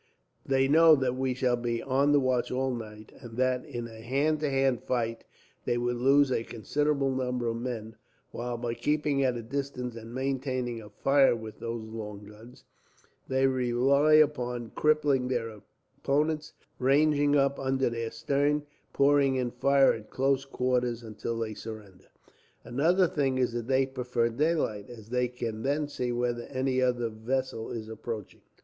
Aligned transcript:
They 0.43 0.67
know 0.67 0.95
that 0.95 1.15
we 1.15 1.35
shall 1.35 1.57
be 1.57 1.79
on 1.79 2.11
the 2.11 2.19
watch 2.19 2.49
all 2.49 2.73
night, 2.73 3.11
and 3.19 3.37
that, 3.37 3.63
in 3.63 3.85
a 3.87 4.01
hand 4.01 4.39
to 4.39 4.49
hand 4.49 4.81
fight, 4.81 5.25
they 5.65 5.77
would 5.77 5.95
lose 5.97 6.31
a 6.31 6.43
considerable 6.43 7.11
number 7.11 7.47
of 7.47 7.57
men; 7.57 7.97
while 8.31 8.57
by 8.57 8.73
keeping 8.73 9.23
at 9.23 9.37
a 9.37 9.43
distance, 9.43 9.95
and 9.95 10.11
maintaining 10.11 10.81
a 10.81 10.89
fire 10.89 11.35
with 11.35 11.59
their 11.59 11.69
long 11.69 12.25
guns, 12.25 12.63
they 13.27 13.45
rely 13.45 14.13
upon 14.13 14.71
crippling 14.71 15.27
their 15.27 15.49
opponents; 15.49 16.53
and 16.57 16.67
then, 16.79 16.85
ranging 16.87 17.35
up 17.35 17.59
under 17.59 17.87
their 17.91 18.09
stern, 18.09 18.63
pouring 18.93 19.35
in 19.35 19.49
a 19.49 19.51
fire 19.51 19.93
at 19.93 20.09
close 20.09 20.45
quarters 20.45 21.03
until 21.03 21.37
they 21.37 21.53
surrender. 21.53 22.07
"Another 22.63 23.05
thing 23.05 23.37
is 23.37 23.53
that 23.53 23.67
they 23.67 23.85
prefer 23.85 24.29
daylight, 24.29 24.89
as 24.89 25.09
they 25.09 25.27
can 25.27 25.61
then 25.61 25.87
see 25.87 26.11
whether 26.11 26.45
any 26.45 26.81
other 26.81 27.07
vessel 27.09 27.69
is 27.69 27.87
approaching. 27.87 28.41